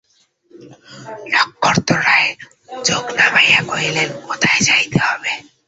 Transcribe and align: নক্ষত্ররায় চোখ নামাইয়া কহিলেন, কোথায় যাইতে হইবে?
নক্ষত্ররায় 1.33 2.29
চোখ 2.85 3.05
নামাইয়া 3.17 3.61
কহিলেন, 3.69 4.09
কোথায় 4.27 4.61
যাইতে 4.67 4.97
হইবে? 5.05 5.33